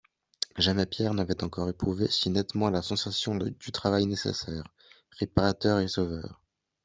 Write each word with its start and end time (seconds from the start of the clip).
Jamais 0.57 0.87
Pierre 0.87 1.13
n'avait 1.13 1.43
encore 1.43 1.69
éprouvé 1.69 2.07
si 2.09 2.31
nettement 2.31 2.71
la 2.71 2.81
sensation 2.81 3.35
du 3.35 3.71
travail 3.71 4.07
nécessaire, 4.07 4.63
réparateur 5.11 5.77
et 5.79 5.87
sauveur. 5.87 6.41